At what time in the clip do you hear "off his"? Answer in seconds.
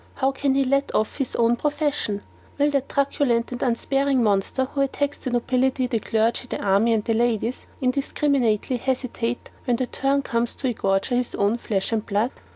0.95-1.35